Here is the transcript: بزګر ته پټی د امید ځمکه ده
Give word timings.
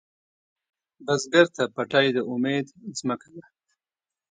بزګر 1.05 1.47
ته 1.55 1.63
پټی 1.75 2.07
د 2.15 2.17
امید 2.31 2.67
ځمکه 2.97 3.27
ده 3.35 3.43